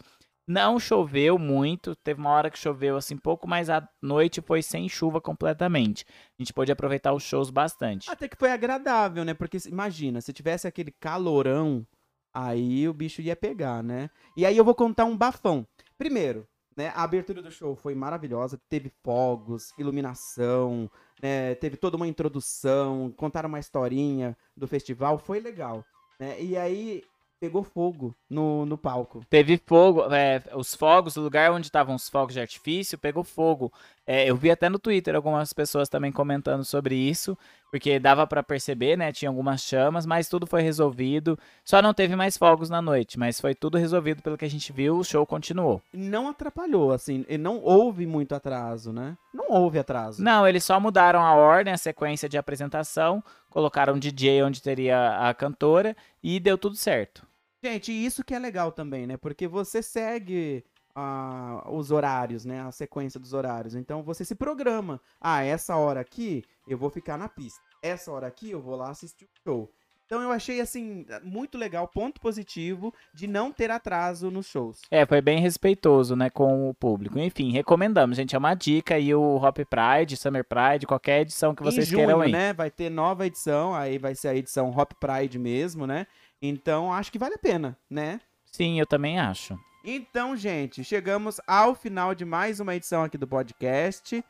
Não 0.49 0.81
choveu 0.81 1.39
muito, 1.39 1.95
teve 1.95 2.19
uma 2.19 2.31
hora 2.31 2.51
que 2.51 2.59
choveu 2.59 2.97
assim 2.97 3.15
pouco, 3.15 3.47
mas 3.47 3.69
a 3.69 3.87
noite 4.01 4.41
foi 4.41 4.63
sem 4.63 4.89
chuva 4.89 5.21
completamente. 5.21 6.07
A 6.09 6.43
gente 6.43 6.55
pôde 6.55 6.73
aproveitar 6.73 7.13
os 7.13 7.23
shows 7.23 7.51
bastante. 7.51 8.11
Até 8.11 8.27
que 8.27 8.39
foi 8.39 8.51
agradável, 8.51 9.23
né? 9.23 9.35
Porque 9.35 9.59
imagina, 9.67 10.23
se 10.23 10.33
tivesse 10.33 10.67
aquele 10.67 10.93
calorão, 10.99 11.87
aí 12.33 12.89
o 12.89 12.95
bicho 12.95 13.21
ia 13.21 13.37
pegar, 13.37 13.83
né? 13.83 14.09
E 14.35 14.47
aí 14.47 14.57
eu 14.57 14.65
vou 14.65 14.75
contar 14.75 15.05
um 15.05 15.15
bafão. 15.15 15.67
Primeiro, 15.99 16.49
né? 16.81 16.91
A 16.95 17.03
abertura 17.03 17.43
do 17.43 17.51
show 17.51 17.77
foi 17.77 17.95
maravilhosa, 17.95 18.59
teve 18.71 18.91
fogos, 19.05 19.75
iluminação, 19.79 20.91
né? 21.23 21.55
teve 21.57 21.77
toda 21.77 21.95
uma 21.95 22.09
introdução, 22.09 23.13
contaram 23.19 23.51
uma 23.51 23.59
historinha 23.59 24.35
do 24.57 24.67
festival, 24.67 25.19
foi 25.19 25.41
legal. 25.41 25.85
Né? 26.19 26.43
E 26.43 26.57
aí 26.57 27.05
pegou 27.39 27.63
fogo 27.63 28.15
no, 28.31 28.65
no 28.65 28.79
palco. 28.79 29.23
Teve 29.29 29.61
fogo, 29.67 30.11
é, 30.11 30.43
os 30.55 30.75
fogos, 30.75 31.19
o 31.19 31.21
lugar 31.21 31.53
onde 31.53 31.67
estavam 31.67 31.95
os 31.95 32.09
fogos 32.09 32.33
de 32.33 32.41
artifício 32.41 32.97
pegou 32.97 33.25
fogo. 33.25 33.71
É, 34.07 34.31
eu 34.31 34.35
vi 34.35 34.51
até 34.51 34.71
no 34.71 34.79
Twitter 34.79 35.15
algumas 35.15 35.53
pessoas 35.53 35.89
também 35.89 36.11
comentando 36.11 36.65
sobre 36.65 36.95
isso, 36.95 37.37
porque 37.71 37.99
dava 37.99 38.27
para 38.27 38.43
perceber, 38.43 38.97
né? 38.97 39.13
Tinha 39.13 39.29
algumas 39.29 39.63
chamas, 39.63 40.05
mas 40.05 40.29
tudo 40.29 40.47
foi 40.47 40.63
resolvido. 40.63 41.39
Só 41.65 41.81
não 41.81 41.95
teve 41.95 42.17
mais 42.17 42.37
fogos 42.37 42.69
na 42.69 42.83
noite, 42.83 43.19
mas 43.19 43.41
foi 43.41 43.55
tudo 43.55 43.79
resolvido 43.79 44.23
pelo 44.23 44.37
que 44.37 44.45
a 44.45 44.51
gente 44.51 44.73
viu, 44.73 44.97
o 44.97 45.05
show 45.05 45.25
continuou. 45.25 45.81
Não 45.93 46.29
atrapalhou, 46.29 46.93
assim, 46.93 47.25
e 47.29 47.39
não 47.39 47.61
houve 47.63 48.07
muito 48.07 48.35
atraso, 48.35 48.93
né? 48.93 49.17
Não 49.33 49.51
houve 49.51 49.79
atraso. 49.79 50.23
Não, 50.23 50.47
eles 50.47 50.65
só 50.65 50.81
mudaram 50.81 51.21
a 51.21 51.35
ordem, 51.35 51.73
a 51.73 51.79
sequência 51.79 52.29
de 52.29 52.37
apresentação, 52.37 53.23
colocaram 53.49 53.99
DJ 53.99 54.43
onde 54.43 54.63
teria 54.63 55.29
a 55.29 55.33
cantora 55.33 55.97
e 56.23 56.41
deu 56.41 56.59
tudo 56.59 56.77
certo. 56.77 57.27
Gente, 57.63 57.93
isso 57.93 58.25
que 58.25 58.35
é 58.35 58.39
legal 58.39 58.73
também, 58.73 59.07
né? 59.07 59.17
Porque 59.19 59.47
você 59.47 59.83
segue 59.83 60.65
uh, 60.97 61.71
os 61.71 61.91
horários, 61.91 62.45
né? 62.45 62.61
A 62.63 62.73
sequência 62.73 63.19
dos 63.19 63.33
horários. 63.33 63.75
Então 63.75 64.03
você 64.03 64.25
se 64.25 64.35
programa. 64.35 65.01
Ah, 65.21 65.43
essa 65.43 65.77
hora 65.77 66.01
aqui 66.01 66.45
eu 66.69 66.79
vou 66.79 66.91
ficar 66.91 67.17
na 67.19 67.29
pista. 67.29 67.61
Essa 67.83 68.11
hora 68.13 68.27
aqui 68.27 68.51
eu 68.51 68.61
vou 68.61 68.77
lá 68.77 68.91
assistir 68.91 69.25
o 69.25 69.29
show. 69.43 69.71
Então 70.11 70.21
eu 70.21 70.33
achei 70.33 70.61
assim 70.61 71.07
muito 71.23 71.57
legal, 71.57 71.87
ponto 71.87 72.21
positivo 72.21 72.93
de 73.15 73.29
não 73.29 73.53
ter 73.53 73.71
atraso 73.71 74.29
nos 74.29 74.49
shows. 74.49 74.81
É, 74.91 75.07
foi 75.07 75.21
bem 75.21 75.39
respeitoso, 75.39 76.17
né, 76.17 76.29
com 76.29 76.69
o 76.69 76.75
público. 76.75 77.17
Enfim, 77.17 77.53
recomendamos, 77.53 78.17
gente, 78.17 78.35
é 78.35 78.39
uma 78.39 78.57
dica 78.57 78.97
aí 78.97 79.15
o 79.15 79.37
Hop 79.37 79.59
Pride, 79.59 80.17
Summer 80.17 80.45
Pride, 80.45 80.85
qualquer 80.85 81.21
edição 81.21 81.55
que 81.55 81.63
vocês 81.63 81.87
em 81.87 81.91
junho, 81.93 82.07
queiram 82.07 82.21
aí. 82.23 82.33
né, 82.33 82.53
vai 82.53 82.73
ter 82.73 82.91
nova 82.91 83.25
edição, 83.25 83.73
aí 83.73 83.99
vai 83.99 84.17
ser 84.17 84.27
a 84.27 84.35
edição 84.35 84.77
Hop 84.77 84.95
Pride 84.95 85.39
mesmo, 85.39 85.87
né? 85.87 86.09
Então, 86.43 86.93
acho 86.93 87.13
que 87.13 87.19
vale 87.19 87.35
a 87.35 87.39
pena, 87.39 87.79
né? 87.89 88.21
Sim, 88.47 88.81
eu 88.81 88.87
também 88.87 89.21
acho. 89.21 89.57
Então, 89.83 90.37
gente, 90.37 90.85
chegamos 90.85 91.41
ao 91.47 91.75
final 91.75 92.15
de 92.15 92.25
mais 92.25 92.61
uma 92.61 92.75
edição 92.75 93.03
aqui 93.03 93.17
do 93.17 93.27
podcast. 93.27 94.23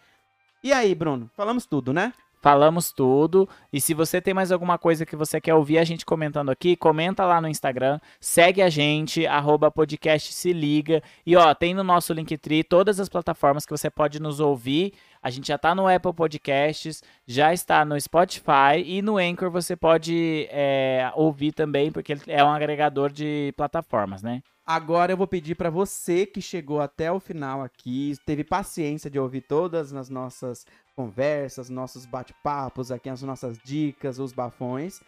E 0.62 0.73
aí, 0.73 0.95
Bruno? 0.95 1.28
Falamos 1.35 1.66
tudo, 1.66 1.92
né? 1.92 2.12
Falamos 2.40 2.92
tudo. 2.92 3.49
E 3.73 3.80
se 3.80 3.92
você 3.92 4.21
tem 4.21 4.33
mais 4.33 4.52
alguma 4.52 4.78
coisa 4.78 5.04
que 5.04 5.16
você 5.16 5.40
quer 5.40 5.54
ouvir 5.54 5.78
a 5.78 5.85
gente 5.85 6.07
comentando 6.07 6.50
aqui, 6.50 6.76
comenta 6.76 7.26
lá 7.26 7.40
no 7.40 7.49
Instagram, 7.49 7.99
segue 8.21 8.62
a 8.62 8.71
gente, 8.71 9.26
arroba 9.26 9.73
podcast 9.73 10.33
se 10.33 10.52
liga. 10.52 11.02
E 11.26 11.37
ó, 11.37 11.52
tem 11.52 11.75
no 11.75 11.83
nosso 11.83 12.12
Linktree 12.12 12.62
todas 12.62 13.00
as 13.00 13.09
plataformas 13.09 13.66
que 13.66 13.73
você 13.73 13.90
pode 13.90 14.21
nos 14.23 14.38
ouvir. 14.38 14.95
A 15.22 15.28
gente 15.28 15.48
já 15.48 15.56
está 15.56 15.74
no 15.74 15.86
Apple 15.86 16.14
Podcasts, 16.14 17.02
já 17.26 17.52
está 17.52 17.84
no 17.84 18.00
Spotify 18.00 18.82
e 18.84 19.02
no 19.02 19.18
Anchor 19.18 19.50
você 19.50 19.76
pode 19.76 20.48
é, 20.50 21.10
ouvir 21.14 21.52
também, 21.52 21.92
porque 21.92 22.12
ele 22.12 22.22
é 22.26 22.42
um 22.42 22.50
agregador 22.50 23.12
de 23.12 23.52
plataformas, 23.56 24.22
né? 24.22 24.42
Agora 24.64 25.12
eu 25.12 25.16
vou 25.16 25.26
pedir 25.26 25.56
para 25.56 25.68
você 25.68 26.24
que 26.24 26.40
chegou 26.40 26.80
até 26.80 27.10
o 27.10 27.18
final 27.18 27.60
aqui, 27.60 28.14
teve 28.24 28.44
paciência 28.44 29.10
de 29.10 29.18
ouvir 29.18 29.40
todas 29.40 29.92
as 29.92 30.08
nossas 30.08 30.64
conversas, 30.94 31.68
nossos 31.68 32.06
bate-papos 32.06 32.92
aqui, 32.92 33.08
as 33.08 33.22
nossas 33.22 33.58
dicas, 33.58 34.18
os 34.18 34.32
bafões. 34.32 35.00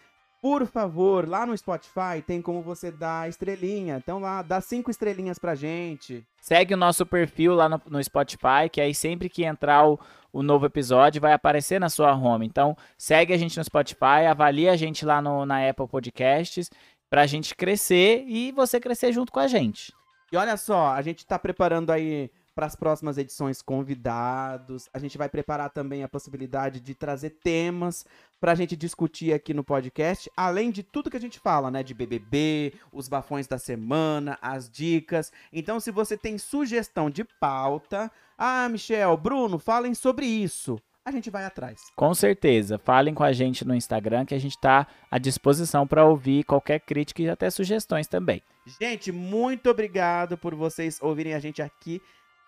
Por 0.43 0.67
favor, 0.67 1.29
lá 1.29 1.47
no 1.47 1.57
Spotify 1.57 2.21
tem 2.27 2.43
como 2.43 2.63
você 2.63 2.91
dar 2.91 3.29
estrelinha. 3.29 3.99
Então 3.99 4.19
lá, 4.19 4.43
dá 4.43 4.61
cinco 4.61 4.91
estrelinhas 4.91 5.39
pra 5.39 5.55
gente. 5.55 6.27
Segue 6.41 6.75
o 6.75 6.77
nosso 6.77 7.07
perfil 7.07 7.55
lá 7.55 7.69
no, 7.69 7.81
no 7.89 8.03
Spotify, 8.03 8.69
que 8.71 8.81
aí 8.81 8.93
sempre 8.93 9.29
que 9.29 9.45
entrar 9.45 9.89
o, 9.89 10.01
o, 10.33 10.43
novo 10.43 10.67
episódio 10.67 11.21
vai 11.21 11.33
aparecer 11.33 11.79
na 11.79 11.89
sua 11.89 12.13
home. 12.13 12.45
Então 12.45 12.77
segue 12.99 13.33
a 13.33 13.39
gente 13.39 13.57
no 13.57 13.63
Spotify, 13.63 14.27
avalia 14.29 14.73
a 14.73 14.77
gente 14.77 15.07
lá 15.07 15.23
no, 15.23 15.47
na 15.47 15.69
Apple 15.69 15.87
Podcasts 15.87 16.69
pra 17.09 17.25
gente 17.25 17.55
crescer 17.55 18.25
e 18.27 18.51
você 18.51 18.81
crescer 18.81 19.13
junto 19.13 19.31
com 19.31 19.39
a 19.39 19.47
gente. 19.47 19.93
E 20.33 20.37
olha 20.37 20.57
só, 20.57 20.89
a 20.89 21.03
gente 21.03 21.25
tá 21.25 21.39
preparando 21.39 21.91
aí 21.91 22.29
para 22.55 22.67
as 22.67 22.77
próximas 22.77 23.19
edições 23.19 23.63
convidados. 23.63 24.89
A 24.93 24.99
gente 24.99 25.17
vai 25.17 25.29
preparar 25.29 25.71
também 25.71 26.03
a 26.03 26.09
possibilidade 26.09 26.81
de 26.81 26.95
trazer 26.95 27.31
temas 27.31 28.05
para 28.41 28.53
a 28.53 28.55
gente 28.55 28.77
discutir 28.77 29.33
aqui 29.33 29.55
no 29.55 29.65
podcast, 29.65 30.31
além 30.37 30.71
de 30.71 30.83
tudo 30.83 31.11
que 31.11 31.17
a 31.17 31.21
gente 31.21 31.39
fala, 31.39 31.71
né, 31.71 31.83
de 31.83 31.95
BBB, 31.95 32.75
os 32.93 33.09
bafões 33.09 33.47
da 33.47 33.59
semana, 33.59 34.39
as 34.43 34.69
dicas. 34.69 35.33
Então, 35.53 35.79
se 35.79 35.91
você 35.91 36.17
tem 36.17 36.37
sugestão 36.39 37.09
de 37.09 37.25
pauta, 37.25 38.11
ah, 38.37 38.69
Michel, 38.69 39.17
Bruno, 39.17 39.59
falem 39.59 39.95
sobre 39.95 40.27
isso. 40.27 40.79
a 41.05 41.11
gente 41.11 41.31
vai 41.31 41.45
atrás. 41.45 41.81
Com 41.97 42.15
certeza. 42.15 42.79
Falem 42.79 43.13
com 43.13 43.25
a 43.25 43.33
gente 43.33 43.65
no 43.65 43.75
Instagram 43.75 44.25
que 44.25 44.35
a 44.35 44.39
gente 44.39 44.57
está 44.57 44.87
à 45.11 45.19
disposição 45.19 45.87
para 45.87 46.05
ouvir 46.05 46.45
qualquer 46.45 46.79
crítica 46.79 47.23
e 47.23 47.29
até 47.29 47.51
sugestões 47.51 48.07
também. 48.07 48.41
Gente, 48.81 49.11
muito 49.11 49.69
obrigado 49.69 50.39
por 50.39 50.55
vocês 50.55 51.01
ouvirem 51.03 51.35
a 51.35 51.41
gente 51.41 51.61
aqui 51.61 52.01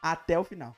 até 0.05 0.39
o 0.39 0.45
final. 0.45 0.77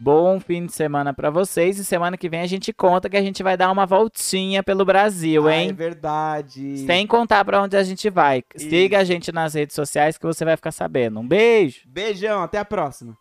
Bom 0.00 0.38
fim 0.38 0.64
de 0.64 0.72
semana 0.72 1.12
para 1.12 1.28
vocês 1.28 1.76
e 1.76 1.84
semana 1.84 2.16
que 2.16 2.28
vem 2.28 2.40
a 2.40 2.46
gente 2.46 2.72
conta 2.72 3.10
que 3.10 3.16
a 3.16 3.20
gente 3.20 3.42
vai 3.42 3.56
dar 3.56 3.72
uma 3.72 3.84
voltinha 3.84 4.62
pelo 4.62 4.84
Brasil, 4.84 5.50
hein? 5.50 5.66
Ah, 5.66 5.70
é 5.70 5.72
verdade. 5.72 6.78
Sem 6.86 7.04
contar 7.04 7.44
para 7.44 7.60
onde 7.60 7.76
a 7.76 7.82
gente 7.82 8.08
vai. 8.08 8.44
Isso. 8.54 8.70
Siga 8.70 9.00
a 9.00 9.04
gente 9.04 9.32
nas 9.32 9.54
redes 9.54 9.74
sociais 9.74 10.16
que 10.16 10.24
você 10.24 10.44
vai 10.44 10.54
ficar 10.54 10.70
sabendo. 10.70 11.18
Um 11.18 11.26
beijo. 11.26 11.80
Beijão, 11.86 12.44
até 12.44 12.58
a 12.58 12.64
próxima. 12.64 13.18